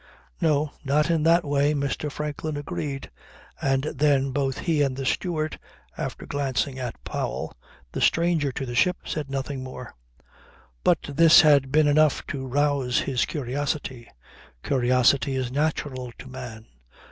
"No. 0.41 0.71
Not 0.83 1.11
in 1.11 1.21
that 1.29 1.45
way," 1.45 1.75
Mr. 1.75 2.11
Franklin 2.11 2.57
agreed, 2.57 3.11
and 3.61 3.83
then 3.83 4.31
both 4.31 4.57
he 4.61 4.81
and 4.81 4.97
the 4.97 5.05
steward, 5.05 5.59
after 5.95 6.25
glancing 6.25 6.79
at 6.79 7.03
Powell 7.03 7.55
the 7.91 8.01
stranger 8.01 8.51
to 8.53 8.65
the 8.65 8.73
ship 8.73 8.97
said 9.05 9.29
nothing 9.29 9.63
more. 9.63 9.93
But 10.83 11.03
this 11.03 11.41
had 11.41 11.71
been 11.71 11.87
enough 11.87 12.25
to 12.29 12.47
rouse 12.47 13.01
his 13.01 13.27
curiosity. 13.27 14.09
Curiosity 14.63 15.35
is 15.35 15.51
natural 15.51 16.11
to 16.17 16.27
man. 16.27 16.65